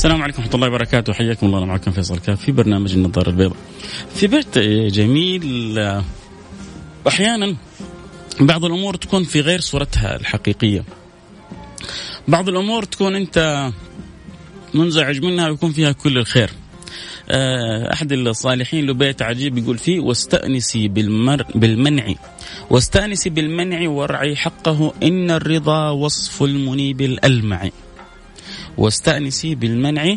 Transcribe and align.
السلام 0.00 0.22
عليكم 0.22 0.42
ورحمة 0.42 0.54
الله 0.54 0.68
وبركاته. 0.68 1.12
حياكم 1.12 1.46
الله. 1.46 1.64
معكم 1.64 1.90
فيصل 1.90 2.18
كاف 2.18 2.40
في 2.40 2.52
برنامج 2.52 2.92
النظارة 2.92 3.30
البيضاء. 3.30 3.56
في 4.14 4.26
بيت 4.26 4.58
جميل 4.94 5.78
أحيانا 7.08 7.56
بعض 8.40 8.64
الأمور 8.64 8.94
تكون 8.94 9.24
في 9.24 9.40
غير 9.40 9.60
صورتها 9.60 10.16
الحقيقية. 10.16 10.84
بعض 12.28 12.48
الأمور 12.48 12.84
تكون 12.84 13.14
أنت 13.14 13.70
منزعج 14.74 15.24
منها 15.24 15.48
ويكون 15.48 15.72
فيها 15.72 15.92
كل 15.92 16.18
الخير. 16.18 16.50
آه، 17.30 17.92
أحد 17.92 18.12
الصالحين 18.12 18.86
له 18.86 18.94
بيت 18.94 19.22
عجيب 19.22 19.58
يقول 19.58 19.78
فيه 19.78 20.00
واستأنسي 20.00 20.88
بالمر 20.88 21.44
بالمنع. 21.54 22.14
واستأنسي 22.70 23.30
بالمنع 23.30 23.88
وارعي 23.88 24.36
حقه 24.36 24.92
إن 25.02 25.30
الرضا 25.30 25.90
وصف 25.90 26.42
المنيب 26.42 27.00
الألمع. 27.00 27.70
واستأنسي 28.78 29.54
بالمنع 29.54 30.16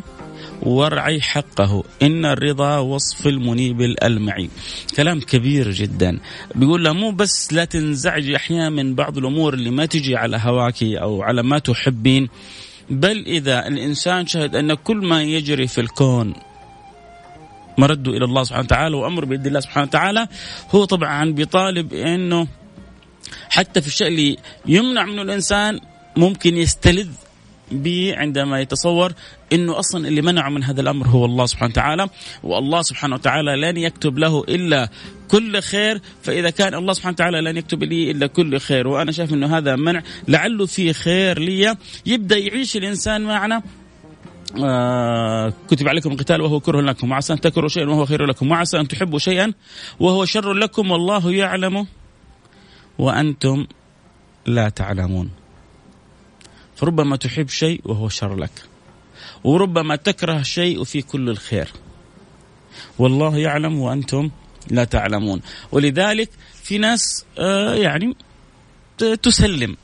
وارعي 0.61 1.21
حقه. 1.21 1.83
إن 2.01 2.25
الرضا 2.25 2.77
وصف 2.77 3.27
المنيب 3.27 3.81
الألمعي. 3.81 4.49
كلام 4.95 5.19
كبير 5.19 5.71
جدا. 5.71 6.19
بيقول 6.55 6.83
له 6.83 6.93
مو 6.93 7.11
بس 7.11 7.53
لا 7.53 7.65
تنزعجي 7.65 8.35
أحيانا 8.35 8.69
من 8.69 8.95
بعض 8.95 9.17
الأمور 9.17 9.53
اللي 9.53 9.69
ما 9.69 9.85
تجي 9.85 10.15
على 10.15 10.39
هواك 10.41 10.83
أو 10.83 11.21
على 11.21 11.43
ما 11.43 11.59
تحبين 11.59 12.29
بل 12.89 13.25
إذا 13.27 13.67
الإنسان 13.67 14.27
شهد 14.27 14.55
أن 14.55 14.73
كل 14.73 14.97
ما 14.97 15.23
يجري 15.23 15.67
في 15.67 15.81
الكون 15.81 16.33
مرده 17.77 18.11
إلى 18.11 18.25
الله 18.25 18.43
سبحانه 18.43 18.65
وتعالى 18.65 18.95
وأمر 18.95 19.25
بيد 19.25 19.47
الله 19.47 19.59
سبحانه 19.59 19.87
وتعالى 19.87 20.27
هو 20.71 20.85
طبعا 20.85 21.31
بيطالب 21.31 21.93
أنه 21.93 22.47
حتى 23.49 23.81
في 23.81 23.87
الشيء 23.87 24.07
اللي 24.07 24.37
يمنع 24.65 25.05
منه 25.05 25.21
الإنسان 25.21 25.79
ممكن 26.17 26.57
يستلذ 26.57 27.09
به 27.71 28.13
عندما 28.17 28.61
يتصور 28.61 29.13
إنه 29.53 29.79
أصلا 29.79 30.07
اللي 30.07 30.21
منعه 30.21 30.49
من 30.49 30.63
هذا 30.63 30.81
الأمر 30.81 31.07
هو 31.07 31.25
الله 31.25 31.45
سبحانه 31.45 31.71
وتعالى 31.71 32.09
والله 32.43 32.81
سبحانه 32.81 33.15
وتعالى 33.15 33.55
لن 33.55 33.77
يكتب 33.77 34.17
له 34.17 34.43
إلا 34.49 34.89
كل 35.27 35.61
خير 35.61 36.01
فإذا 36.21 36.49
كان 36.49 36.73
الله 36.73 36.93
سبحانه 36.93 37.13
وتعالى 37.13 37.41
لن 37.41 37.57
يكتب 37.57 37.83
لي 37.83 38.11
إلا 38.11 38.27
كل 38.27 38.59
خير. 38.59 38.87
وأنا 38.87 39.11
شايف 39.11 39.33
إنه 39.33 39.57
هذا 39.57 39.75
منع 39.75 40.01
لعله 40.27 40.65
فيه 40.65 40.91
خير 40.91 41.39
لي 41.39 41.75
يبدأ 42.05 42.37
يعيش 42.37 42.77
الإنسان 42.77 43.21
معنا. 43.21 43.63
آه 44.63 45.53
كتب 45.69 45.87
عليكم 45.87 46.11
القتال 46.11 46.41
وهو 46.41 46.59
كره 46.59 46.81
لكم. 46.81 47.11
وعسى 47.11 47.33
أن 47.33 47.41
تكرهوا 47.41 47.67
شيئا 47.67 47.89
وهو 47.89 48.05
خير 48.05 48.25
لكم. 48.25 48.51
وعسى 48.51 48.79
أن 48.79 48.87
تحبوا 48.87 49.19
شيئا 49.19 49.53
وهو 49.99 50.25
شر 50.25 50.53
لكم 50.53 50.91
والله 50.91 51.31
يعلم. 51.31 51.87
وأنتم 52.97 53.67
لا 54.45 54.69
تعلمون. 54.69 55.42
فربما 56.83 57.15
تحب 57.15 57.49
شيء 57.49 57.81
وهو 57.85 58.09
شر 58.09 58.35
لك. 58.35 58.51
وربما 59.43 59.95
تكره 59.95 60.41
شيء 60.41 60.79
وفي 60.79 61.01
كل 61.01 61.29
الخير. 61.29 61.71
والله 62.99 63.37
يعلم 63.37 63.79
وأنتم 63.79 64.29
لا 64.67 64.83
تعلمون. 64.83 65.41
ولذلك 65.71 66.29
في 66.63 66.77
ناس 66.77 67.25
آه 67.39 67.75
يعني 67.75 68.15
تسلم. 68.97 69.77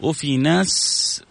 وفي 0.00 0.36
ناس 0.36 1.22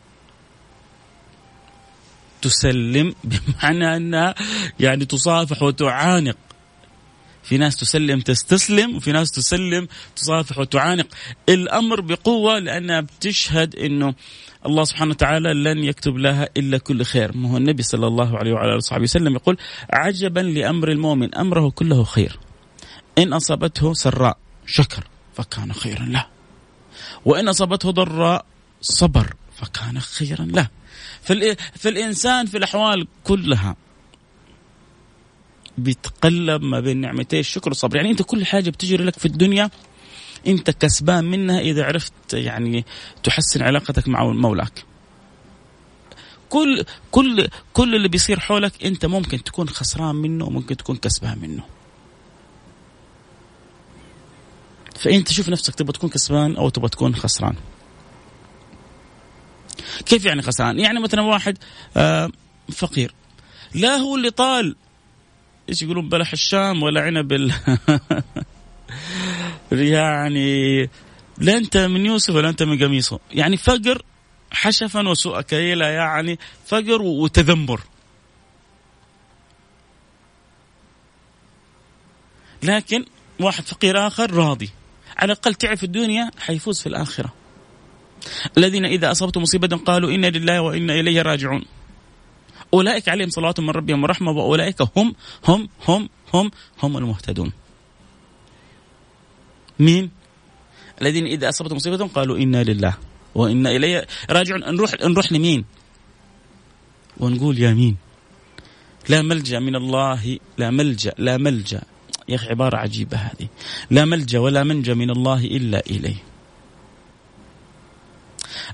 تسلم 2.42 3.16
بمعنى 3.30 3.96
أنها 3.96 4.36
يعني 4.80 5.06
تصافح 5.06 5.64
وتعانق. 5.64 6.38
في 7.50 7.58
ناس 7.58 7.76
تسلم 7.76 8.20
تستسلم 8.20 8.96
وفي 8.96 9.12
ناس 9.12 9.32
تسلم 9.32 9.88
تصافح 10.16 10.58
وتعانق 10.58 11.08
الأمر 11.50 12.02
بقوة 12.02 12.60
لأنها 12.60 13.02
بتشهد 13.02 13.76
إنه 13.76 14.14
الله 14.66 14.84
سبحانه 14.84 15.12
وتعالى 15.12 15.54
لن 15.54 15.84
يكتب 15.84 16.18
لها 16.18 16.50
إلا 16.58 16.78
كل 16.78 17.04
خير، 17.04 17.38
ما 17.38 17.52
هو 17.52 17.58
النبي 17.58 17.84
صلى 17.84 18.08
الله 18.08 18.38
عليه 18.38 18.54
وعلى 18.54 18.68
آله 18.68 18.76
وصحبه 18.76 19.04
وسلم 19.04 19.36
يقول: 19.36 19.58
عجبا 19.90 20.40
لأمر 20.40 20.92
المؤمن 20.92 21.36
أمره 21.36 21.70
كله 21.70 22.04
خير. 22.04 22.40
إن 23.18 23.34
أصابته 23.34 23.94
سراء 23.94 24.38
شكر 24.66 25.04
فكان 25.34 25.74
خيرا 25.74 26.06
له. 26.06 26.26
وإن 27.26 27.48
أصابته 27.48 27.92
ضراء 27.92 28.46
صبر 28.82 29.34
فكان 29.56 30.00
خيرا 30.00 30.46
له. 30.46 30.70
فالإنسان 31.76 32.46
في 32.46 32.58
الأحوال 32.58 33.08
كلها 33.24 33.76
بيتقلب 35.80 36.62
ما 36.62 36.80
بين 36.80 36.98
نعمتي 36.98 37.40
الشكر 37.40 37.70
والصبر. 37.70 37.96
يعني 37.96 38.12
أنت 38.12 38.22
كل 38.22 38.46
حاجة 38.46 38.70
بتجري 38.70 39.04
لك 39.04 39.20
في 39.20 39.26
الدنيا 39.26 39.70
أنت 40.48 40.70
كسبان 40.70 41.26
منها 41.26 41.60
إذا 41.60 41.86
عرفت 41.86 42.34
يعني 42.34 42.86
تحسن 43.24 43.62
علاقتك 43.62 44.08
مع 44.08 44.24
مولاك. 44.24 44.86
كل 46.50 46.86
كل 47.12 47.48
كل 47.74 47.96
اللي 47.96 48.08
بيصير 48.08 48.40
حولك 48.40 48.86
أنت 48.86 49.06
ممكن 49.06 49.44
تكون 49.44 49.70
خسران 49.70 50.16
منه 50.16 50.46
وممكن 50.46 50.78
تكون 50.78 50.96
كسبان 50.96 51.40
منه. 51.40 51.64
فأنت 54.96 55.32
شوف 55.32 55.50
نفسك 55.50 55.76
تبغى 55.76 55.92
تكون 55.94 56.10
كسبان 56.10 56.56
أو 56.56 56.70
تبغى 56.70 56.90
تكون 56.90 57.16
خسران. 57.16 57.56
كيف 60.06 60.26
يعني 60.26 60.42
خسران؟ 60.42 60.80
يعني 60.80 61.00
مثلا 61.00 61.22
واحد 61.22 61.58
آه، 61.98 62.32
فقير. 62.72 63.14
لا 63.76 63.96
هو 63.96 64.16
اللي 64.16 64.32
طال 64.32 64.76
إيش 65.70 65.82
يقولون؟ 65.82 66.10
بلح 66.10 66.32
الشام 66.32 66.84
ولا 66.84 67.02
عنب 67.02 67.34
ال... 67.34 67.54
يعني 69.96 70.82
لا 71.38 71.58
انت 71.58 71.78
من 71.78 72.06
يوسف 72.06 72.36
ولا 72.36 72.50
انت 72.50 72.64
من 72.64 72.84
قميصه. 72.84 73.20
يعني 73.32 73.58
فقر 73.58 74.02
حشفا 74.52 75.10
وسوء 75.10 75.42
كيلة 75.42 75.86
يعني 75.86 76.40
فقر 76.68 77.02
وتذمر. 77.02 77.82
لكن 82.64 83.06
واحد 83.40 83.64
فقير 83.64 84.08
آخر 84.08 84.32
راضي. 84.32 84.70
على 85.18 85.34
الأقل 85.34 85.54
تعرف 85.54 85.84
الدنيا 85.84 86.32
حيفوز 86.40 86.82
في 86.82 86.88
الآخرة. 86.88 87.34
الذين 88.58 88.86
إذا 88.86 89.12
اصابتهم 89.12 89.44
مصيبة 89.44 89.78
قالوا 89.78 90.12
إنا 90.12 90.28
لله 90.28 90.62
وإنا 90.62 90.94
إليه 90.94 91.22
راجعون. 91.22 91.66
أولئك 92.74 93.10
عليهم 93.10 93.30
صلوات 93.30 93.60
من 93.60 93.70
ربهم 93.70 94.04
ورحمة 94.04 94.32
وأولئك 94.32 94.82
هم 94.98 95.16
هم 95.48 95.70
هم 95.88 96.10
هم 96.34 96.52
هم 96.84 96.98
المهتدون. 96.98 97.52
مين؟ 99.80 100.12
الذين 101.02 101.26
إذا 101.26 101.50
أصابتهم 101.50 101.76
مصيبة 101.76 102.08
قالوا 102.08 102.38
إنا 102.38 102.64
لله 102.64 102.98
وإنا 103.36 103.72
إليه 103.72 104.08
راجعون 104.30 104.62
نروح 104.62 104.94
نروح 105.02 105.32
لمين؟ 105.32 105.66
ونقول 107.18 107.60
يا 107.60 107.74
مين؟ 107.74 107.98
لا 109.10 109.22
ملجأ 109.22 109.60
من 109.60 109.76
الله 109.76 110.40
لا 110.58 110.70
ملجأ 110.70 111.14
لا 111.18 111.38
ملجأ 111.38 111.82
يا 112.30 112.36
أخي 112.36 112.50
عبارة 112.50 112.78
عجيبة 112.78 113.18
هذه 113.18 113.48
لا 113.90 114.06
ملجأ 114.06 114.40
ولا 114.40 114.64
منجأ 114.64 114.94
من 114.94 115.10
الله 115.10 115.46
إلا 115.46 115.80
إليه 115.90 116.24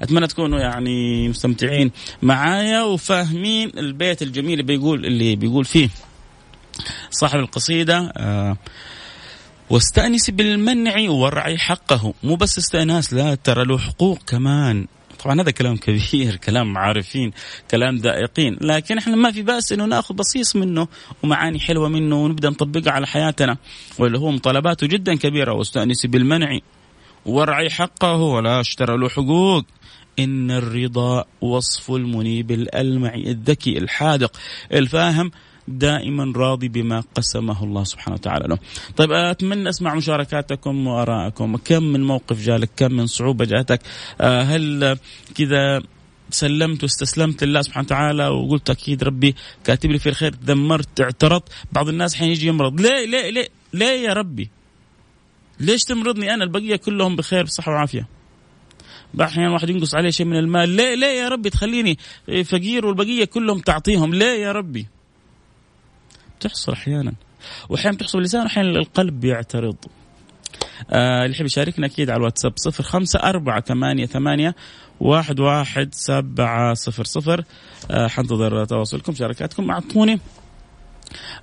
أتمنى 0.02 0.28
تكونوا 0.28 0.60
يعني 0.60 1.30
مستمتعين 1.30 1.92
معايا 2.22 2.84
وفاهمين 2.84 3.72
البيت 3.78 4.22
الجميل 4.22 4.52
اللي 4.52 4.64
بيقول 4.64 5.06
اللي 5.06 5.36
بيقول 5.36 5.66
فيه 5.66 5.90
صاحب 7.12 7.40
القصيدة 7.40 8.14
آه 8.18 8.58
واستأنسي 9.70 10.32
بالمنع 10.32 11.10
وارعي 11.10 11.58
حقه. 11.58 12.14
مو 12.24 12.36
بس 12.36 12.58
استئناس 12.58 13.14
لا 13.14 13.36
ترى 13.36 13.66
له 13.66 13.78
حقوق 13.78 14.20
كمان. 14.28 14.88
طبعا 15.24 15.42
هذا 15.42 15.52
كلام 15.52 15.78
كبير 15.78 16.36
كلام 16.36 16.78
عارفين 16.78 17.32
كلام 17.72 17.96
ذائقين 17.96 18.58
لكن 18.62 18.98
إحنا 18.98 19.16
ما 19.16 19.32
في 19.32 19.42
بأس 19.42 19.72
إنه 19.72 19.86
نأخذ 19.86 20.16
بصيص 20.16 20.56
منه 20.56 20.88
ومعاني 21.24 21.60
حلوة 21.60 21.90
منه 21.90 22.16
ونبدأ 22.16 22.50
نطبقها 22.50 22.92
على 22.92 23.08
حياتنا. 23.08 23.58
واللي 24.00 24.20
هو 24.20 24.32
مطالباته 24.32 24.88
جدا 24.88 25.16
كبيرة 25.16 25.54
واستأنسي 25.54 26.08
بالمنع 26.08 26.60
وارعي 27.26 27.70
حقه 27.70 28.16
ولا 28.16 28.60
أشترى 28.60 28.98
له 28.98 29.10
حقوق. 29.10 29.66
إن 30.20 30.52
الرضا 30.52 31.26
وصف 31.42 31.92
المنيب 31.92 32.52
الألمعي 32.52 33.32
الذكي 33.32 33.78
الحاذق 33.78 34.32
الفاهم 34.74 35.32
دائما 35.68 36.34
راضي 36.36 36.68
بما 36.68 37.04
قسمه 37.16 37.64
الله 37.64 37.84
سبحانه 37.84 38.16
وتعالى 38.16 38.48
له. 38.48 38.58
طيب 38.98 39.12
أتمنى 39.12 39.70
أسمع 39.70 39.96
مشاركاتكم 39.96 40.88
وآراءكم. 40.88 41.58
كم 41.58 41.84
من 41.84 42.04
موقف 42.04 42.42
جالك؟ 42.42 42.70
كم 42.76 42.92
من 42.92 43.08
صعوبة 43.08 43.46
جاتك؟ 43.46 43.80
آه، 44.22 44.42
هل 44.42 44.98
كذا 45.36 45.82
سلمت 46.30 46.84
واستسلمت 46.84 47.44
لله 47.44 47.62
سبحانه 47.62 47.86
وتعالى 47.86 48.28
وقلت 48.28 48.70
أكيد 48.70 49.04
ربي 49.04 49.36
كاتب 49.64 49.92
لي 49.92 50.00
في 50.00 50.10
الخير 50.10 50.36
دمرت 50.36 51.02
اعترضت؟ 51.02 51.50
بعض 51.72 51.90
الناس 51.90 52.16
حين 52.16 52.30
يجي 52.30 52.48
يمرض 52.48 52.82
ليه 52.82 53.06
ليه 53.06 53.30
ليه 53.30 53.48
ليه 53.74 54.08
يا 54.08 54.14
ربي؟ 54.14 54.50
ليش 55.60 55.84
تمرضني 55.84 56.34
أنا؟ 56.34 56.44
البقية 56.44 56.76
كلهم 56.76 57.16
بخير 57.16 57.44
بصحة 57.44 57.72
وعافية. 57.72 58.08
أحيانا 59.24 59.52
واحد 59.52 59.70
ينقص 59.70 59.96
عليه 59.96 60.10
شيء 60.10 60.26
من 60.26 60.36
المال. 60.40 60.70
ليه 60.70 60.96
ليه 60.96 61.08
يا 61.08 61.30
ربي 61.30 61.50
تخليني 61.50 61.98
فقير 62.46 62.86
والبقية 62.86 63.26
كلهم 63.26 63.60
تعطيهم؟ 63.60 64.14
ليه 64.14 64.44
يا 64.44 64.52
ربي؟ 64.52 64.88
تحصل 66.40 66.72
أحيانا. 66.72 67.14
واحيانا 67.70 67.98
تحصل 67.98 68.18
اللسان 68.18 68.42
واحيانا 68.42 68.70
القلب 68.80 69.26
يعترض. 69.26 69.76
آه 70.90 71.26
اللي 71.26 71.36
يحب 71.36 71.46
يشاركنا 71.46 71.86
أكيد 71.86 72.10
على 72.10 72.18
الواتساب 72.18 72.54
صفر 72.56 72.84
خمسة 72.84 73.20
أربعة 73.20 73.62
ثمانية 73.62 74.06
ثمانية 74.06 74.56
واحد 75.00 75.40
واحد 75.40 75.90
سبعة 75.94 76.74
صفر 76.74 77.04
صفر. 77.04 77.44
آه 77.92 78.08
حنتظر 78.08 78.66
تواصلكم 78.66 79.14
شاركاتكم 79.14 79.72
أعطوني 79.72 80.14
آه، 80.14 80.20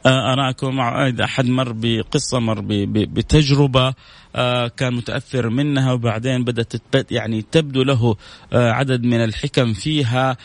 أراكم 0.06 0.80
إذا 0.80 1.24
أحد 1.24 1.46
مر 1.46 1.72
بقصة 1.72 2.38
مر 2.38 2.60
بتجربة 2.86 3.94
آه، 4.36 4.68
كان 4.68 4.94
متأثر 4.94 5.48
منها 5.48 5.92
وبعدين 5.92 6.44
بدأت 6.44 6.72
يعني 7.10 7.42
تبدو 7.42 7.82
له 7.82 8.16
آه، 8.52 8.70
عدد 8.70 9.04
من 9.04 9.24
الحكم 9.24 9.72
فيها 9.72 10.36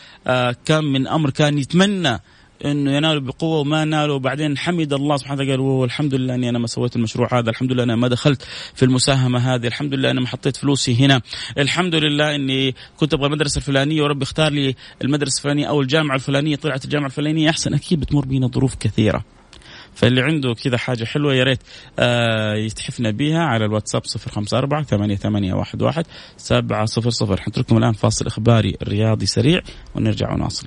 كم 0.64 0.84
من 0.84 1.06
أمر 1.06 1.30
كان 1.30 1.58
يتمنى 1.58 2.20
إنه 2.64 2.96
ينالوا 2.96 3.20
بقوة 3.20 3.58
وما 3.58 3.84
نالوا 3.84 4.16
وبعدين 4.16 4.58
حمد 4.58 4.92
الله 4.92 5.16
سبحانه 5.16 5.42
وتعالى 5.42 5.62
قال 5.62 5.84
الحمد 5.84 6.14
لله 6.14 6.34
أني 6.34 6.48
أنا 6.48 6.58
ما 6.58 6.66
سويت 6.66 6.96
المشروع 6.96 7.38
هذا، 7.38 7.50
الحمد 7.50 7.72
لله 7.72 7.82
أنا 7.82 7.96
ما 7.96 8.08
دخلت 8.08 8.42
في 8.74 8.84
المساهمة 8.84 9.54
هذه، 9.54 9.66
الحمد 9.66 9.94
لله 9.94 10.10
أنا 10.10 10.20
ما 10.20 10.26
حطيت 10.26 10.56
فلوسي 10.56 11.04
هنا، 11.04 11.20
الحمد 11.58 11.94
لله 11.94 12.34
أني 12.34 12.74
كنت 12.96 13.14
أبغى 13.14 13.26
المدرسة 13.26 13.58
الفلانية 13.58 14.02
وربي 14.02 14.22
اختار 14.22 14.52
لي 14.52 14.74
المدرسة 15.04 15.38
الفلانية 15.38 15.68
أو 15.68 15.80
الجامعة 15.80 16.14
الفلانية 16.14 16.56
طلعت 16.56 16.84
الجامعة 16.84 17.06
الفلانية. 17.06 17.50
أحسن 17.50 17.74
أكيد 17.74 18.00
بتمر 18.00 18.24
بينا 18.24 18.46
ظروف 18.46 18.74
كثيرة. 18.74 19.24
فاللي 19.94 20.22
عنده 20.22 20.54
كذا 20.54 20.76
حاجة 20.76 21.04
حلوة 21.04 21.34
يا 21.34 21.44
ريت 21.44 21.60
آه 21.98 22.54
يتحفنا 22.54 23.10
بها 23.10 23.38
على 23.38 23.64
الواتساب 23.64 24.02
054 24.06 24.84
ثمانية 24.84 25.16
ثمانية 25.16 25.54
واحد 25.54 25.82
واحد 25.82 26.06
سبعة 26.36 26.84
صفر 26.84 27.10
صفر. 27.10 27.40
حنترككم 27.40 27.76
الآن 27.76 27.92
فاصل 27.92 28.26
إخباري 28.26 28.76
رياضي 28.82 29.26
سريع 29.26 29.60
ونرجع 29.94 30.32
ونواصل. 30.32 30.66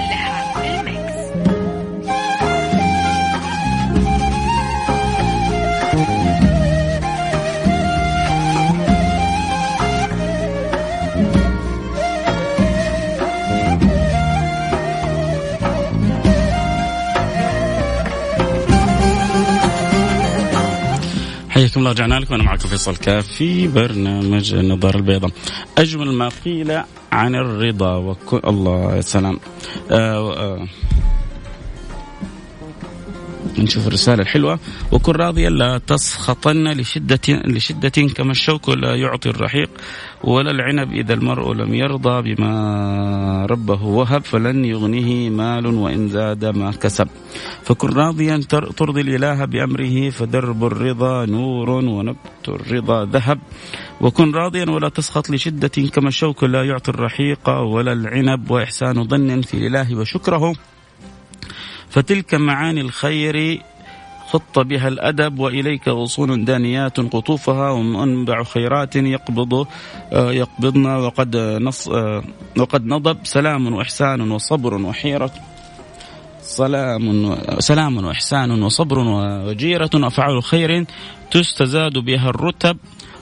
حياكم 21.71 21.79
الله 21.79 21.91
رجعنا 21.91 22.19
لكم. 22.19 22.33
أنا 22.33 22.43
معكم 22.43 22.69
فيصل 22.69 22.95
كاف 22.95 23.27
في 23.27 23.67
برنامج 23.67 24.53
النظارة 24.53 24.97
البيضاء. 24.97 25.31
أجمل 25.77 26.13
ما 26.13 26.29
قيل 26.45 26.81
عن 27.11 27.35
الرضا. 27.35 27.95
وكل 27.95 28.41
الله 28.47 28.95
يا 28.95 29.01
سلام. 29.01 29.39
آه 29.91 30.33
آه. 30.33 30.67
نشوف 33.59 33.87
الرسالة 33.87 34.21
الحلوة. 34.21 34.59
وكن 34.91 35.11
راضيا 35.11 35.49
لا 35.49 35.77
تسخطن 35.87 36.67
لشدة 36.67 37.19
لشدة 37.27 37.89
كما 38.15 38.31
الشوك 38.31 38.69
لا 38.69 38.95
يعطي 38.95 39.29
الرحيق 39.29 39.69
ولا 40.23 40.51
العنب 40.51 40.91
إذا 40.93 41.13
المرء 41.13 41.53
لم 41.53 41.73
يرضى 41.73 42.35
بما 42.35 43.45
ربه 43.49 43.83
وهب 43.83 44.25
فلن 44.25 44.65
يغنيه 44.65 45.29
مال 45.29 45.65
وإن 45.65 46.09
زاد 46.09 46.45
ما 46.45 46.71
كسب. 46.71 47.07
فكن 47.63 47.87
راضيا 47.87 48.37
ترضي 48.77 49.01
الإله 49.01 49.45
بأمره 49.45 50.09
فدرب 50.09 50.63
الرضا 50.65 51.25
نور 51.25 51.69
ونبت 51.69 52.47
الرضا 52.47 53.05
ذهب. 53.05 53.39
وكن 54.01 54.31
راضيا 54.31 54.65
ولا 54.69 54.89
تسخط 54.89 55.29
لشدة 55.29 55.89
كما 55.93 56.07
الشوك 56.07 56.43
لا 56.43 56.63
يعطي 56.63 56.91
الرحيق 56.91 57.49
ولا 57.49 57.93
العنب 57.93 58.51
وإحسان 58.51 59.07
ظن 59.07 59.41
في 59.41 59.53
الإله 59.53 59.95
وشكره. 59.95 60.53
فتلك 61.91 62.33
معاني 62.33 62.81
الخير 62.81 63.61
خط 64.31 64.59
بها 64.59 64.87
الأدب 64.87 65.39
وإليك 65.39 65.87
غصون 65.87 66.45
دانيات 66.45 66.99
قطوفها 66.99 67.69
ومنبع 67.69 68.43
خيرات 68.43 68.95
يقبض 68.95 69.67
آه، 70.13 70.31
يقبضن 70.31 70.85
وقد 70.85 71.37
نص 71.37 71.87
آه، 71.87 72.23
وقد 72.57 72.85
نضب. 72.85 73.17
سلام 73.23 73.73
وإحسان 73.73 74.31
وصبر 74.31 74.73
وحيرة 74.73 75.31
سلام 76.41 77.35
سلام 77.59 77.97
وإحسان 78.05 78.63
وصبر 78.63 78.99
وجيرة 79.47 79.89
وأفعال 79.93 80.43
خير 80.43 80.85
تستزاد 81.31 81.97
بها 81.97 82.29
الرتب. 82.29 82.77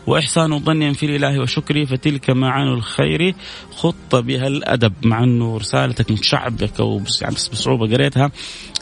وإحسان 0.08 0.60
ظن 0.60 0.94
في 0.94 1.06
الإله 1.06 1.42
وشكره 1.42 1.86
فتلك 1.86 2.30
معان 2.30 2.68
الخير 2.68 3.36
خط 3.76 4.16
بها 4.16 4.48
الأدب. 4.48 4.94
مع 5.04 5.24
أنه 5.24 5.58
رسالتك 5.58 6.12
متشعبك 6.12 6.80
أو 6.80 7.02
يعني 7.22 7.36
بس 7.36 7.48
بصعوبة 7.48 7.94
قريتها 7.94 8.32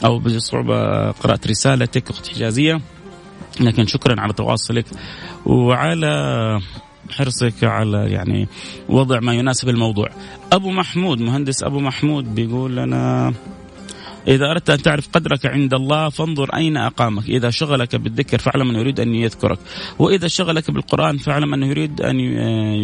أو 0.04 0.18
بصعوبة 0.18 1.10
قرأت 1.10 1.46
رسالتك 1.46 2.10
أخت 2.10 2.28
حجازية 2.28 2.80
لكن 3.60 3.86
شكرا 3.86 4.20
على 4.20 4.32
تواصلك 4.32 4.84
وعلى 5.46 6.60
حرصك 7.10 7.64
على 7.64 8.10
يعني 8.10 8.48
وضع 8.88 9.20
ما 9.20 9.34
يناسب 9.34 9.68
الموضوع. 9.68 10.08
أبو 10.52 10.70
محمود 10.70 11.20
مهندس 11.20 11.62
أبو 11.62 11.80
محمود 11.80 12.34
بيقول 12.34 12.76
لنا 12.76 13.32
إذا 14.28 14.50
أردت 14.50 14.70
أن 14.70 14.82
تعرف 14.82 15.08
قدرك 15.12 15.46
عند 15.46 15.74
الله 15.74 16.08
فانظر 16.08 16.54
أين 16.54 16.76
أقامك. 16.76 17.28
إذا 17.28 17.50
شغلك 17.50 17.96
بالذكر 17.96 18.38
فاعلم 18.38 18.70
أنه 18.70 18.78
يريد 18.78 19.00
أن 19.00 19.14
يذكرك. 19.14 19.58
وإذا 19.98 20.28
شغلك 20.28 20.70
بالقرآن 20.70 21.16
فاعلم 21.16 21.54
أنه 21.54 21.66
يريد 21.66 22.00
أن 22.00 22.20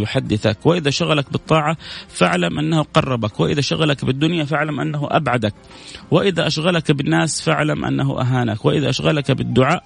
يحدثك. 0.03 0.67
وإذا 0.67 0.91
شغلك 0.91 1.33
بالطاعة 1.33 1.77
فاعلم 2.09 2.59
أنه 2.59 2.83
قربك. 2.83 3.41
وإذا 3.41 3.61
شغلك 3.61 4.05
بالدنيا 4.05 4.45
فاعلم 4.45 4.81
أنه 4.81 5.09
أبعدك. 5.11 5.55
وإذا 6.11 6.47
أشغلك 6.47 6.93
بالناس 6.93 7.41
فاعلم 7.41 7.85
أنه 7.85 8.21
أهانك. 8.21 8.65
وإذا 8.65 8.91
أشغلك 8.91 9.31
بالدعاء 9.31 9.85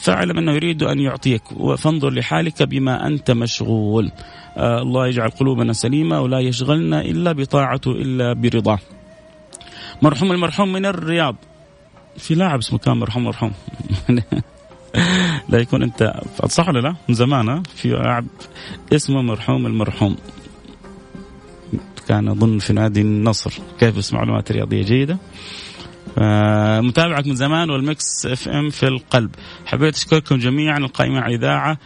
فاعلم 0.00 0.38
أنه 0.38 0.52
يريد 0.52 0.82
أن 0.82 0.98
يعطيك. 0.98 1.42
فانظر 1.78 2.10
لحالك 2.10 2.62
بما 2.62 3.06
أنت 3.06 3.30
مشغول. 3.30 4.10
آه 4.56 4.82
الله 4.82 5.06
يجعل 5.06 5.30
قلوبنا 5.30 5.72
سليمة 5.72 6.20
ولا 6.20 6.40
يشغلنا 6.40 7.00
إلا 7.00 7.32
بطاعته 7.32 7.90
إلا 7.90 8.32
برضاه 8.32 8.78
مرحوم 10.02 10.32
المرحوم 10.32 10.72
من 10.72 10.86
الرياض. 10.86 11.36
في 12.18 12.34
لاعب 12.34 12.58
اسمه 12.58 12.78
كان 12.78 12.96
مرحوم 12.96 13.24
مرحوم. 13.24 13.52
لا 15.48 15.58
يكون 15.58 15.82
انت 15.82 16.20
صح 16.46 16.68
ولا 16.68 16.78
لا؟ 16.78 16.94
من 17.08 17.14
زمان 17.14 17.62
في 17.62 17.88
لاعب 17.88 18.26
اسمه 18.92 19.22
مرحوم 19.22 19.66
المرحوم. 19.66 20.16
كان 22.08 22.28
أظن 22.28 22.58
في 22.58 22.72
نادي 22.72 23.00
النصر. 23.00 23.52
كيف 23.80 23.98
بس 23.98 24.12
معلومات 24.12 24.52
رياضية 24.52 24.82
جيدة؟ 24.82 25.18
متابعك 26.80 27.26
من 27.26 27.34
زمان 27.34 27.70
وال 27.70 28.26
Mix 28.26 28.48
FM 28.48 28.70
في 28.70 28.88
القلب. 28.88 29.30
حبيت 29.66 29.94
أشكركم 29.94 30.36
جميعا. 30.36 30.78
القائمين 30.78 31.18
على 31.18 31.34
الإذاعة. 31.34 31.70
آه، 31.70 31.78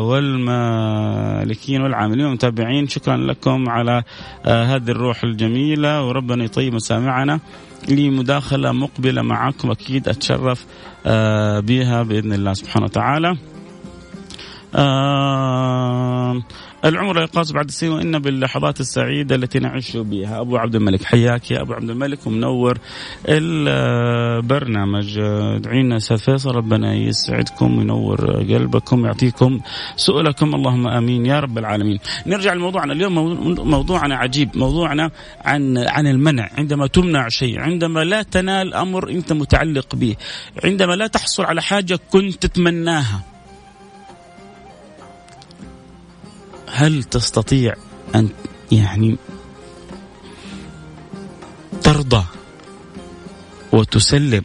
والمالكين 0.00 1.82
والعاملين 1.82 2.24
والمتابعين 2.24 2.88
شكرا 2.88 3.16
لكم 3.16 3.68
على 3.68 4.02
آه، 4.46 4.64
هذه 4.64 4.90
الروح 4.90 5.24
الجميلة 5.24 6.06
وربنا 6.06 6.44
يطيب 6.44 6.74
مسامعنا 6.74 7.40
لي 7.88 8.10
مداخلة 8.10 8.72
مقبلة 8.72 9.22
معكم. 9.22 9.70
أكيد 9.70 10.08
أتشرف 10.08 10.66
آه، 11.06 11.60
بها 11.60 12.02
بإذن 12.02 12.32
الله 12.32 12.52
سبحانه 12.52 12.84
وتعالى. 12.84 13.36
آه 14.74 16.42
العمر 16.84 17.22
يقاس 17.22 17.52
بعد 17.52 17.64
السنين 17.64 17.92
وإن 17.92 18.18
باللحظات 18.18 18.80
السعيدة 18.80 19.34
التي 19.34 19.58
نعيش 19.58 19.96
بها. 19.96 20.40
أبو 20.40 20.56
عبد 20.56 20.74
الملك 20.74 21.04
حياك 21.04 21.50
يا 21.50 21.60
أبو 21.60 21.72
عبد 21.72 21.90
الملك 21.90 22.26
ومنور 22.26 22.78
البرنامج. 23.28 25.18
ادعينا 25.18 25.96
أستاذ 25.96 26.18
فيصل 26.18 26.50
ربنا 26.50 26.94
يسعدكم 26.94 27.78
وينور 27.78 28.32
قلبكم 28.32 29.04
يعطيكم 29.06 29.60
سؤلكم. 29.96 30.54
اللهم 30.54 30.88
آمين 30.88 31.26
يا 31.26 31.40
رب 31.40 31.58
العالمين. 31.58 31.98
نرجع 32.26 32.54
لموضوعنا 32.54 32.92
اليوم. 32.92 33.14
موضوعنا 33.68 34.16
عجيب. 34.16 34.50
موضوعنا 34.54 35.10
عن 35.44 35.78
عن 35.78 36.06
المنع. 36.06 36.50
عندما 36.58 36.86
تمنع 36.86 37.28
شيء 37.28 37.60
عندما 37.60 38.04
لا 38.04 38.22
تنال 38.22 38.74
أمر 38.74 39.10
أنت 39.10 39.32
متعلق 39.32 39.94
به 39.94 40.16
عندما 40.64 40.92
لا 40.92 41.06
تحصل 41.06 41.44
على 41.44 41.62
حاجة 41.62 41.98
كنت 42.10 42.46
تتمناها. 42.46 43.31
هل 46.82 47.04
تستطيع 47.04 47.74
أن 48.14 48.28
يعني 48.72 49.16
ترضى 51.82 52.24
وتسلم 53.72 54.42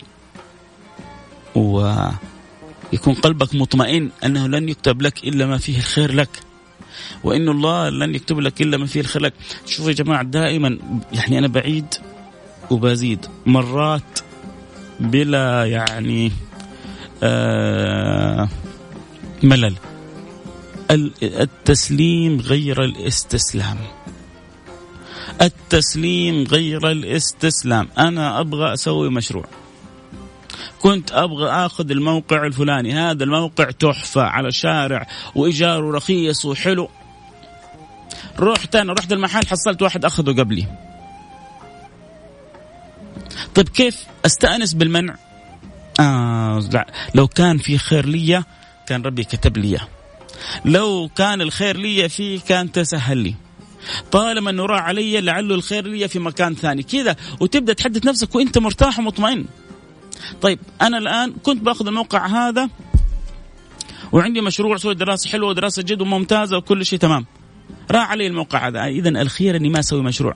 ويكون 1.56 3.14
قلبك 3.14 3.56
مطمئن 3.56 4.10
أنه 4.26 4.48
لن 4.48 4.70
يكتب 4.70 5.02
لك 5.02 5.24
إلا 5.24 5.46
ما 5.46 5.58
فيه 5.58 5.78
الخير 5.78 6.14
لك؟ 6.14 6.30
وإن 7.24 7.50
الله 7.50 7.90
لن 7.90 8.16
يكتب 8.16 8.40
لك 8.40 8.62
إلا 8.62 8.78
ما 8.78 8.86
فيه 8.86 9.02
الخير 9.02 9.22
لك. 9.22 9.34
شوفوا 9.66 9.90
يا 9.90 9.96
جماعة 9.96 10.24
دائما 10.24 10.78
يعني 11.14 11.40
أنا 11.40 11.48
بعيد 11.48 11.94
وبزيد 12.70 13.26
مرات 13.46 14.20
بلا 15.00 15.66
يعني 15.66 16.32
آه 17.24 18.50
ملل. 19.44 19.76
التسليم 20.92 22.40
غير 22.40 22.84
الاستسلام. 22.84 23.78
التسليم 25.42 26.44
غير 26.44 26.92
الاستسلام. 26.92 27.90
أنا 27.98 28.40
أبغى 28.40 28.74
أسوي 28.74 29.10
مشروع. 29.10 29.46
كنت 30.82 31.12
أبغى 31.12 31.50
آخذ 31.50 31.92
الموقع 31.92 32.46
الفلاني. 32.46 32.94
هذا 32.94 33.24
الموقع 33.24 33.72
تحفة 33.72 34.22
على 34.22 34.48
الشارع 34.48 35.08
وايجاره 35.36 35.92
رخيص 35.92 36.46
وحلو. 36.46 36.90
رحت 38.40 38.76
أنا 38.76 38.94
رحت 38.94 39.12
المحل 39.12 39.48
حصلت 39.48 39.82
واحد 39.82 40.06
أخذه 40.06 40.40
قبلي. 40.40 40.68
طيب 43.56 43.70
كيف 43.70 44.06
أستأنس 44.26 44.74
بالمنع؟ 44.74 45.16
آه 46.00 46.86
لو 47.16 47.28
كان 47.28 47.58
في 47.58 47.78
خير 47.78 48.06
لي 48.06 48.44
كان 48.88 49.02
ربي 49.02 49.24
كتب 49.24 49.58
لي 49.58 49.80
لو 50.66 51.10
كان 51.16 51.42
الخير 51.42 51.78
لي 51.78 52.10
فيه 52.10 52.40
كان 52.40 52.72
تسهل 52.72 53.18
لي. 53.18 53.36
طالما 54.12 54.50
أنه 54.50 54.66
راح 54.66 54.82
علي 54.82 55.22
لعله 55.22 55.56
الخير 55.56 55.88
لي 55.88 56.08
في 56.08 56.20
مكان 56.20 56.56
ثاني. 56.56 56.84
كذا 56.84 57.16
وتبدأ 57.40 57.74
تحدث 57.74 58.06
نفسك 58.06 58.36
وأنت 58.36 58.58
مرتاح 58.58 59.00
ومطمئن. 59.00 59.46
طيب 60.42 60.60
أنا 60.82 60.98
الآن 60.98 61.34
كنت 61.44 61.62
بأخذ 61.62 61.88
الموقع 61.88 62.28
هذا 62.28 62.70
وعندي 64.12 64.42
مشروع 64.42 64.78
سوي 64.78 64.96
دراسة 64.96 65.30
حلوة 65.30 65.50
ودراسة 65.50 65.82
جد 65.82 66.02
وممتازة 66.02 66.58
وكل 66.58 66.86
شيء 66.86 67.00
تمام. 67.00 67.26
راح 67.92 68.12
علي 68.12 68.28
الموقع 68.28 68.68
هذا. 68.68 68.86
اذا 68.86 69.10
الخير 69.10 69.56
إني 69.56 69.70
ما 69.70 69.80
أسوي 69.80 70.02
مشروع. 70.04 70.36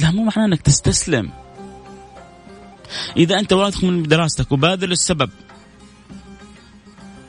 لا 0.00 0.10
مو 0.10 0.24
معناه 0.24 0.44
إنك 0.44 0.60
تستسلم. 0.60 1.30
إذا 3.16 3.38
أنت 3.38 3.52
واثق 3.52 3.84
من 3.84 4.02
دراستك 4.02 4.52
وباذل 4.52 4.92
السبب 4.92 5.30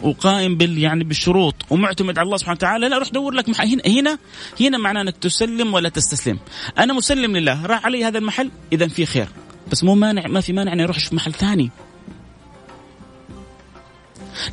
وقائم 0.04 0.58
بال 0.58 0.78
يعني 0.78 1.04
بالشروط 1.04 1.56
ومعتمد 1.70 2.18
على 2.18 2.26
الله 2.26 2.38
سبحانه 2.38 2.58
وتعالى 2.58 2.90
لا 2.90 2.98
روح 2.98 3.10
دور 3.10 3.34
لك 3.34 3.50
محل. 3.50 3.68
هنا 3.68 3.84
هنا 3.88 4.18
هنا 4.62 4.78
معناه 4.78 5.02
إنك 5.02 5.18
تسلم 5.18 5.74
ولا 5.74 5.90
تستسلم. 5.90 6.40
أنا 6.78 6.94
مسلم 6.94 7.38
لله 7.38 7.66
راح 7.66 7.86
علي 7.86 8.06
هذا 8.06 8.18
المحل 8.18 8.52
اذا 8.74 8.88
في 8.88 9.06
خير. 9.06 9.28
بس 9.72 9.84
مو 9.84 9.96
مانع 9.96 10.28
ما 10.28 10.42
في 10.42 10.54
مانع 10.54 10.74
إني 10.74 10.84
أروح 10.84 10.98
أشوف 10.98 11.14
محل 11.14 11.34
ثاني. 11.34 11.72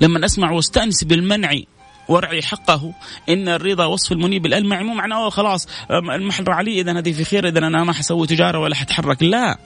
لما 0.00 0.25
أسمع 0.25 0.50
واستأنس 0.50 1.04
بالمنع 1.04 1.52
ورعي 2.09 2.42
حقه 2.42 2.95
إن 3.28 3.49
الرضا 3.49 3.85
وصف 3.85 4.12
المنيب 4.12 4.47
الالمعي 4.47 4.85
مو 4.85 4.95
معناه 4.95 5.30
خلاص 5.30 5.69
المحل 5.90 6.49
راح 6.49 6.57
علي 6.57 6.80
اذا 6.80 6.99
هذه 6.99 7.12
في 7.12 7.25
خير 7.25 7.49
اذا 7.49 7.59
أنا 7.59 7.85
ما 7.85 7.92
حسوي 7.92 8.26
تجارة 8.26 8.59
ولا 8.59 8.75
حتحرك. 8.75 9.23
لا. 9.23 9.59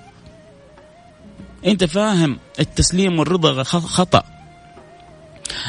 أنت 1.67 1.85
فاهم 1.85 2.39
التسليم 2.61 3.19
والرضا 3.19 3.63
خطأ. 3.63 4.34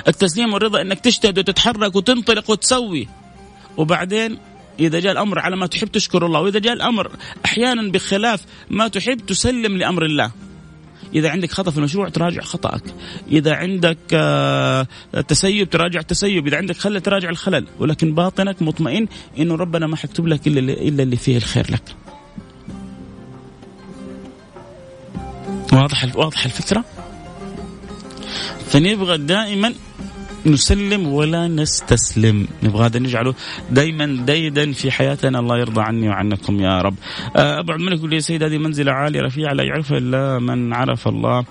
التسليم 0.07 0.53
والرضا 0.53 0.81
إنك 0.81 0.99
تجتهد 0.99 1.39
وتتحرك 1.39 1.95
وتنطلق 1.95 2.49
وتسوي. 2.49 3.07
وبعدين 3.77 4.37
إذا 4.79 4.99
جاء 4.99 5.11
الأمر 5.11 5.39
على 5.39 5.55
ما 5.55 5.67
تحب 5.67 5.87
تشكر 5.87 6.25
الله 6.25 6.41
وإذا 6.41 6.59
جاء 6.59 6.73
الأمر 6.73 7.11
أحيانا 7.45 7.91
بخلاف 7.91 8.41
ما 8.69 8.87
تحب 8.87 9.17
تسلم 9.17 9.77
لأمر 9.77 10.05
الله. 10.05 10.31
إذا 11.15 11.29
عندك 11.29 11.51
خطأ 11.51 11.71
في 11.71 11.77
المشروع 11.77 12.09
تراجع 12.09 12.41
خطأك. 12.41 12.83
إذا 13.31 13.55
عندك 13.55 13.97
آه، 14.13 14.87
تسيب 15.27 15.69
تراجع 15.69 15.99
التسيب 15.99 16.47
إذا 16.47 16.57
عندك 16.57 16.77
خلل 16.77 17.01
تراجع 17.01 17.29
الخلل. 17.29 17.67
ولكن 17.79 18.15
باطنك 18.15 18.61
مطمئن 18.61 19.07
إنه 19.39 19.55
ربنا 19.55 19.87
ما 19.87 19.95
حيكتب 19.95 20.27
لك 20.27 20.47
إلا 20.47 20.73
إلا 20.73 21.03
اللي 21.03 21.15
فيه 21.15 21.37
الخير 21.37 21.71
لك. 21.71 21.95
واضح 25.73 26.15
واضح 26.15 26.45
الفكرة؟ 26.45 26.85
فنبغى 28.69 29.17
دائما 29.17 29.73
نسلم 30.45 31.07
ولا 31.07 31.47
نستسلم. 31.47 32.47
نبغى 32.63 32.85
هذا 32.85 32.99
نجعله 32.99 33.33
دائما 33.71 34.25
ديدا 34.25 34.71
في 34.71 34.91
حياتنا. 34.91 35.39
الله 35.39 35.59
يرضى 35.59 35.81
عني 35.81 36.09
وعنكم 36.09 36.61
يا 36.61 36.81
رب. 36.81 36.95
آه، 37.35 37.59
أبو 37.59 37.71
عبد 37.71 37.81
الملك 37.81 37.99
يقول 37.99 38.13
يا 38.13 38.19
سيد 38.19 38.43
هذه 38.43 38.57
منزلة 38.57 38.91
عالية 38.91 39.21
رفيعة 39.21 39.53
لا 39.53 39.63
يعرفها 39.63 39.97
إلا 39.97 40.39
من 40.39 40.73
عرف 40.73 41.07
الله 41.07 41.45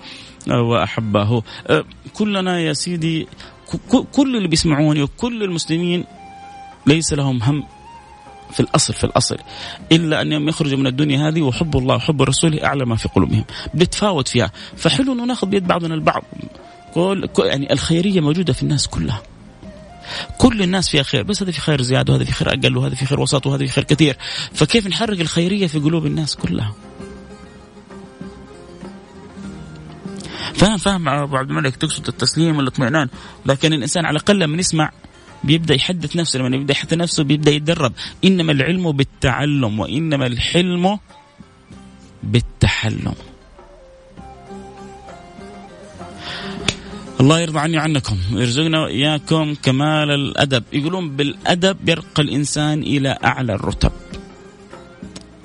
وأحبه. 0.47 1.43
آه، 1.67 1.85
كلنا 2.13 2.59
يا 2.59 2.73
سيدي 2.73 3.27
كل 4.11 4.37
اللي 4.37 4.47
بيسمعوني 4.47 5.01
وكل 5.01 5.43
المسلمين 5.43 6.03
ليس 6.87 7.13
لهم 7.13 7.43
هم 7.43 7.63
في 8.51 8.59
الأصل 8.59 8.93
في 8.93 9.03
الأصل 9.03 9.37
إلا 9.91 10.21
ان 10.21 10.47
يخرجوا 10.47 10.77
من 10.77 10.87
الدنيا 10.87 11.27
هذه 11.27 11.41
وحب 11.41 11.77
الله 11.77 11.95
وحب 11.95 12.21
رسوله 12.21 12.65
أعلى 12.65 12.85
ما 12.85 12.95
في 12.95 13.09
قلوبهم 13.09 13.43
بتفاوت 13.73 14.27
فيها. 14.27 14.51
فحلو 14.77 15.13
إنه 15.13 15.25
ناخذ 15.25 15.47
بيد 15.47 15.67
بعضنا 15.67 15.95
البعض. 15.95 16.23
كل 16.95 17.29
يعني 17.45 17.73
الخيرية 17.73 18.21
موجودة 18.21 18.53
في 18.53 18.63
الناس 18.63 18.87
كلها. 18.87 19.23
كل 20.37 20.61
الناس 20.61 20.89
فيها 20.89 21.03
خير 21.03 21.23
بس 21.23 21.43
هذا 21.43 21.51
في 21.51 21.61
خير 21.61 21.81
زيادة 21.81 22.13
وهذا 22.13 22.25
في 22.25 22.31
خير 22.31 22.49
أقل 22.49 22.77
وهذا 22.77 22.95
في 22.95 23.05
خير 23.05 23.19
وسط 23.19 23.47
وهذا 23.47 23.65
في 23.65 23.71
خير 23.71 23.83
كثير. 23.83 24.17
فكيف 24.53 24.87
نحرك 24.87 25.21
الخيرية 25.21 25.67
في 25.67 25.79
قلوب 25.79 26.05
الناس 26.05 26.35
كلها؟ 26.35 26.73
فاهم 30.53 30.77
فاهم 30.77 31.09
ابو 31.09 31.37
عبد 31.37 31.49
الملك 31.49 31.75
تقصد 31.75 32.07
التسليم 32.07 32.57
والاطمئنان؟ 32.57 33.09
لكن 33.45 33.73
الإنسان 33.73 34.05
على 34.05 34.17
الأقل 34.17 34.39
لما 34.39 34.57
يسمع 34.57 34.91
بيبدأ 35.43 35.75
يحدث 35.75 36.15
نفسه 36.15 36.39
لما 36.39 36.55
يبدأ 36.55 36.73
يحدث 36.73 36.93
نفسه 36.93 37.23
بيبدأ 37.23 37.51
يتدرب. 37.51 37.93
إنما 38.23 38.51
العلم 38.51 38.91
بالتعلم 38.91 39.79
وإنما 39.79 40.27
الحلم 40.27 40.99
بالتحلم. 42.23 43.15
الله 47.25 47.39
يرضى 47.39 47.59
عني 47.59 47.77
عنكم 47.77 48.17
يرزقنا 48.31 48.81
وإياكم 48.81 49.55
كمال 49.63 50.09
الأدب. 50.11 50.63
يقولون 50.73 51.15
بالأدب 51.15 51.89
يرقى 51.89 52.21
الإنسان 52.21 52.81
إلى 52.83 53.17
أعلى 53.23 53.53
الرتب. 53.53 53.91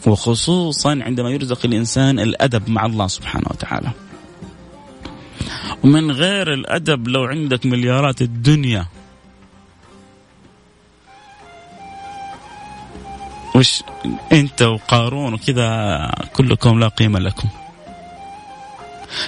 وخصوصا 0.06 0.90
عندما 0.90 1.30
يرزق 1.30 1.58
الإنسان 1.64 2.20
الأدب 2.20 2.68
مع 2.68 2.86
الله 2.86 3.06
سبحانه 3.06 3.46
وتعالى. 3.50 3.90
ومن 5.84 6.10
غير 6.10 6.54
الأدب 6.54 7.08
لو 7.08 7.24
عندك 7.24 7.66
مليارات 7.66 8.22
الدنيا. 8.22 8.86
وش 13.54 13.82
أنت 14.32 14.62
وقارون 14.62 15.34
وكذا 15.34 15.70
كلكم 16.36 16.78
لا 16.78 16.88
قيمة 16.88 17.18
لكم. 17.18 17.48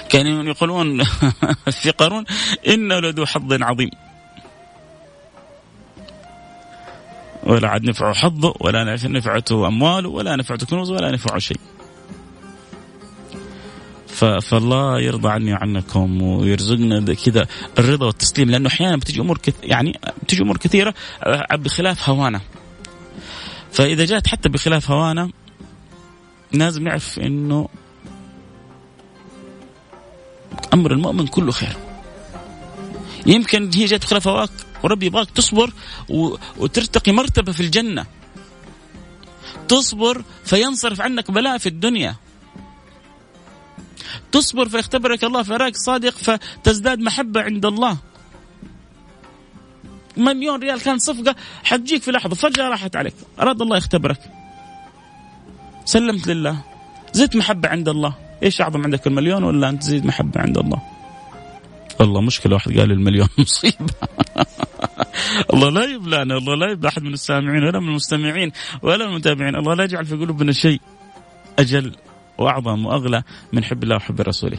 كانوا 0.09 0.43
يقولون 0.43 1.03
في 1.81 1.91
قارون 1.91 2.25
إنه 2.67 2.99
لذو 2.99 3.25
حظ 3.25 3.53
عظيم 3.61 3.89
ولا 7.43 7.69
عاد 7.69 7.83
نفعه 7.83 8.13
حظه 8.13 8.53
ولا 8.59 8.95
نفعته 9.03 9.67
أمواله 9.67 10.09
ولا 10.09 10.35
نفعته 10.35 10.65
كنوزه 10.65 10.93
ولا 10.93 11.11
نفعه 11.11 11.39
شيء 11.39 11.59
فالله 14.41 14.99
يرضى 14.99 15.29
عني 15.29 15.53
وعنكم 15.53 16.21
ويرزقنا 16.21 17.13
كذا 17.13 17.47
الرضا 17.79 18.05
والتسليم 18.05 18.49
لأنه 18.49 18.67
أحيانا 18.67 18.97
بتجي 18.97 19.21
أمور. 19.21 19.39
يعني 19.63 19.99
بتجي 20.23 20.43
أمور 20.43 20.57
كثيرة 20.57 20.93
آه، 21.23 21.55
بخلاف 21.55 22.09
هوانا 22.09 22.41
فإذا 23.71 24.05
جاءت 24.05 24.27
حتى 24.27 24.49
بخلاف 24.49 24.91
هوانا 24.91 25.29
لازم 26.51 26.83
نعرف 26.83 27.19
إنه 27.19 27.69
أمر 30.73 30.91
المؤمن 30.91 31.27
كله 31.27 31.51
خير. 31.51 31.77
يمكن 33.25 33.71
هي 33.73 33.85
جات 33.85 34.03
خلاف 34.03 34.27
هواك 34.27 34.49
وربي 34.83 35.05
يبغاك 35.05 35.29
تصبر 35.29 35.73
وترتقي 36.57 37.11
مرتبة 37.11 37.51
في 37.51 37.59
الجنة. 37.59 38.05
تصبر 39.67 40.23
فينصرف 40.45 41.01
عنك 41.01 41.31
بلاء 41.31 41.57
في 41.57 41.69
الدنيا. 41.69 42.15
تصبر 44.31 44.69
فيختبرك 44.69 45.23
الله 45.23 45.43
فراك 45.43 45.75
صادق 45.75 46.17
فتزداد 46.17 46.99
محبة 46.99 47.41
عند 47.41 47.65
الله. 47.65 47.97
مليون 50.17 50.59
ريال 50.59 50.81
كان 50.81 50.99
صفقة 50.99 51.35
حتجيك 51.63 52.03
في 52.03 52.11
لحظة 52.11 52.35
فجأة 52.35 52.69
راحت 52.69 52.95
عليك 52.95 53.13
أراد 53.39 53.61
الله 53.61 53.77
يختبرك. 53.77 54.19
سلمت 55.85 56.27
لله 56.27 56.61
زدت 57.13 57.35
محبة 57.35 57.69
عند 57.69 57.89
الله. 57.89 58.13
إيش 58.43 58.61
أعظم 58.61 58.83
عندك 58.83 59.07
المليون 59.07 59.43
ولا 59.43 59.69
انت 59.69 59.81
تزيد 59.81 60.05
محبة 60.05 60.41
عند 60.41 60.57
الله؟ 60.57 60.81
والله 61.99 62.21
مشكلة 62.21 62.53
واحد 62.53 62.79
قال 62.79 62.91
المليون 62.91 63.27
مصيبة. 63.37 63.93
الله 65.53 65.69
لا 65.69 65.83
يبلانا 65.83 66.37
الله 66.37 66.55
لا 66.55 66.71
يبلى 66.71 66.87
أحد 66.87 67.03
من 67.03 67.13
السامعين 67.13 67.63
ولا 67.63 67.79
من 67.79 67.87
المستمعين 67.87 68.51
ولا 68.81 69.05
المتابعين 69.05 69.55
الله 69.55 69.73
لا 69.73 69.83
يجعل 69.83 70.05
في 70.05 70.15
قلوبنا 70.15 70.51
شيء 70.51 70.81
أجل 71.59 71.95
وأعظم 72.37 72.85
وأغلى 72.85 73.23
من 73.53 73.63
حب 73.63 73.83
الله 73.83 73.95
وحب 73.95 74.21
رسوله. 74.21 74.57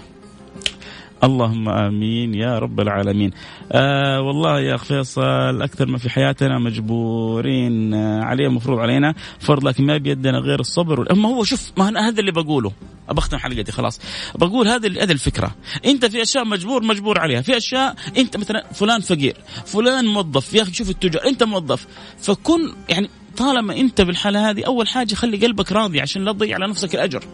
اللهم 1.24 1.68
آمين 1.68 2.34
يا 2.34 2.58
رب 2.58 2.80
العالمين. 2.80 3.30
آه 3.72 4.20
والله 4.20 4.60
يا 4.60 4.74
اخ 4.74 4.84
فيصل 4.84 5.62
أكثر 5.62 5.86
ما 5.86 5.98
في 5.98 6.10
حياتنا 6.10 6.58
مجبورين 6.58 7.94
آه 7.94 8.20
عليه 8.22 8.48
مفروض 8.48 8.78
علينا. 8.78 9.14
فرض 9.38 9.64
لكن 9.64 9.86
ما 9.86 9.96
بيدنا 9.96 10.38
غير 10.38 10.60
الصبر 10.60 11.12
اما 11.12 11.28
هو 11.28 11.44
شوف 11.44 11.72
ما 11.78 11.88
أنا 11.88 12.08
هذا 12.08 12.20
اللي 12.20 12.32
بقوله. 12.32 12.72
بختم 13.08 13.38
حلقتي 13.38 13.72
خلاص. 13.72 14.00
بقول 14.34 14.68
هذه 14.68 14.86
هذه 14.86 15.12
الفكرة. 15.12 15.54
أنت 15.86 16.04
في 16.06 16.22
أشياء 16.22 16.44
مجبور 16.44 16.84
مجبور 16.84 17.18
عليها. 17.18 17.42
في 17.42 17.56
أشياء 17.56 17.94
أنت 18.18 18.36
مثلا 18.36 18.64
فلان 18.72 19.00
فقير 19.00 19.36
فلان 19.66 20.04
موظف. 20.04 20.54
يا 20.54 20.62
أخي 20.62 20.72
شوف 20.72 20.90
التجار 20.90 21.26
أنت 21.26 21.42
موظف. 21.42 21.86
فكن 22.18 22.72
يعني 22.88 23.10
طالما 23.36 23.76
أنت 23.76 24.00
بالحالة 24.00 24.50
هذه 24.50 24.64
أول 24.64 24.88
حاجة 24.88 25.14
خلي 25.14 25.36
قلبك 25.36 25.72
راضي 25.72 26.00
عشان 26.00 26.24
لا 26.24 26.32
تضيع 26.32 26.54
على 26.54 26.66
نفسك 26.66 26.94
الأجر. 26.94 27.24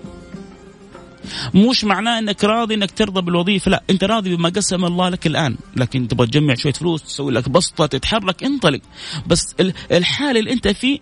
مش 1.54 1.84
معناه 1.84 2.18
إنك 2.18 2.44
راضي 2.44 2.74
إنك 2.74 2.90
ترضى 2.90 3.20
بالوظيفة 3.20 3.70
لا 3.70 3.82
أنت 3.90 4.04
راضي 4.04 4.36
بما 4.36 4.48
قسم 4.48 4.84
الله 4.84 5.08
لك 5.08 5.26
الآن 5.26 5.56
لكن 5.76 6.08
تبغى 6.08 6.26
تجمع 6.26 6.54
شوية 6.54 6.72
فلوس 6.72 7.02
تسوي 7.02 7.32
لك 7.32 7.48
بسطة 7.48 7.86
تتحرك 7.86 8.44
انطلق. 8.44 8.80
بس 9.26 9.54
الحال 9.92 10.36
اللي 10.36 10.52
أنت 10.52 10.68
فيه 10.68 10.98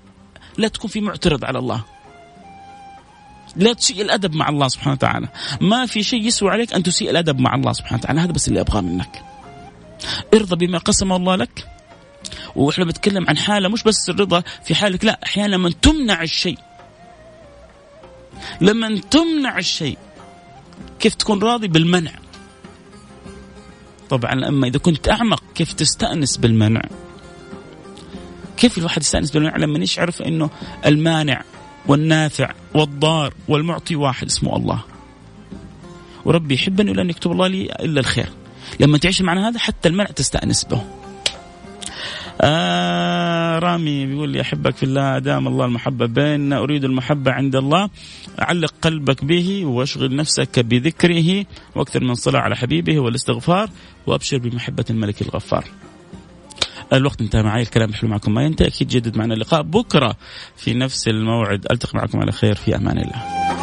لا 0.59 0.69
تكون 0.69 0.91
في 0.91 1.01
معترض 1.01 1.45
على 1.45 1.59
الله. 1.59 1.85
لا 3.57 3.73
تسيء 3.73 4.03
الأدب 4.03 4.35
مع 4.35 4.49
الله 4.49 4.69
سبحانه 4.69 4.93
وتعالى. 4.93 5.29
ما 5.61 5.87
في 5.87 6.03
شيء 6.03 6.27
يسوى 6.27 6.51
عليك 6.51 6.73
أن 6.73 6.83
تسيء 6.83 7.11
الأدب 7.11 7.41
مع 7.41 7.55
الله 7.55 7.73
سبحانه 7.73 7.99
وتعالى. 7.99 8.21
هذا 8.21 8.33
بس 8.33 8.49
اللي 8.49 8.61
أبغاه 8.61 8.81
منك. 8.81 9.23
ارضى 10.35 10.67
بما 10.67 10.79
قسم 10.79 11.13
الله 11.13 11.37
لك. 11.37 11.69
وإحنا 12.57 12.85
بنتكلم 12.85 13.25
عن 13.29 13.37
حالة 13.37 13.69
مش 13.69 13.83
بس 13.83 14.11
الرضا 14.11 14.43
في 14.65 14.75
حالك 14.75 15.05
لا 15.05 15.21
أحيانا 15.25 15.57
لما 15.57 15.71
تمنع 15.83 16.23
الشيء. 16.23 16.59
لما 18.61 19.01
تمنع 19.11 19.59
الشيء. 19.59 19.99
كيف 21.01 21.15
تكون 21.15 21.43
راضي 21.43 21.69
بالمنع؟ 21.69 22.13
طبعا 24.11 24.49
اما 24.49 24.67
إذا 24.67 24.79
كنت 24.79 25.09
أعمق 25.09 25.43
كيف 25.55 25.73
تستأنس 25.73 26.37
بالمنع؟ 26.37 26.83
كيف 28.57 28.79
الواحد 28.79 29.03
يستأنس 29.03 29.31
بالمنع 29.31 29.57
لما 29.57 29.79
يشعر 29.79 30.11
إنه 30.27 30.51
المانع 30.87 31.43
والنافع 31.87 32.53
والضار 32.75 33.35
والمعطي 33.49 33.97
واحد 33.97 34.27
اسمه 34.27 34.57
الله؟ 34.57 34.85
وربي 36.25 36.55
يحبني 36.55 36.91
ولن 36.91 37.11
يكتب 37.11 37.33
الله 37.33 37.47
لي 37.47 37.63
إلا 37.63 38.01
الخير. 38.01 38.29
لما 38.81 38.99
تعيش 38.99 39.23
معنا 39.23 39.49
هذا 39.49 39.59
حتى 39.59 39.89
المنع 39.89 40.07
تستأنس 40.07 40.65
به. 40.65 40.85
آه 42.41 43.28
رامي 43.59 44.07
بيقول 44.07 44.29
لي 44.29 44.41
أحبك 44.41 44.77
في 44.77 44.83
الله 44.83 45.17
ادام 45.17 45.49
الله 45.49 45.65
المحبة 45.65 46.07
بيننا 46.07 46.59
أريد 46.59 46.85
المحبة 46.85 47.33
عند 47.33 47.57
الله 47.57 47.91
علق 48.39 48.75
قلبك 48.83 49.25
به 49.25 49.67
وأشغل 49.67 50.17
نفسك 50.17 50.59
بذكره 50.59 51.45
وأكثر 51.75 52.05
من 52.05 52.15
صلاة 52.15 52.41
على 52.41 52.57
حبيبه 52.57 52.99
والاستغفار 52.99 53.71
وأبشر 54.07 54.39
بمحبة 54.39 54.85
الملك 54.91 55.23
الغفار. 55.23 55.65
الوقت 56.93 57.21
انتهى 57.21 57.43
معي 57.43 57.63
الكلام 57.63 57.89
الحلو 57.89 58.09
معكم 58.11 58.35
ما 58.35 58.43
ينتهي 58.43 58.67
أكيد 58.69 58.89
جدد 58.89 59.17
معنا 59.17 59.35
اللقاء 59.35 59.63
بكرة 59.63 60.17
في 60.57 60.75
نفس 60.75 61.09
الموعد 61.09 61.67
ألتقي 61.71 61.99
معكم 61.99 62.21
على 62.21 62.33
خير 62.33 62.55
في 62.55 62.77
أمان 62.77 62.99
الله. 62.99 63.58